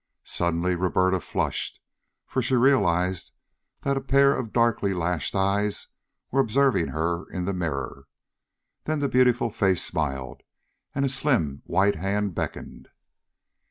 Suddenly 0.25 0.73
Roberta 0.73 1.19
flushed, 1.19 1.79
for 2.25 2.41
she 2.41 2.55
realized 2.55 3.31
that 3.83 3.97
a 3.97 4.01
pair 4.01 4.35
of 4.35 4.51
darkly 4.51 4.95
lashed 4.95 5.35
eyes 5.35 5.89
were 6.31 6.39
observing 6.39 6.87
her 6.87 7.29
in 7.29 7.45
the 7.45 7.53
mirror. 7.53 8.07
Then 8.85 8.97
the 8.97 9.07
beautiful 9.07 9.51
face 9.51 9.83
smiled 9.83 10.41
and 10.95 11.05
a 11.05 11.07
slim 11.07 11.61
white 11.65 11.97
hand 11.97 12.33
beckoned. 12.33 12.87